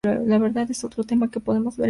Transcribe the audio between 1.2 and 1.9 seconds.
que podemos ver en la novela.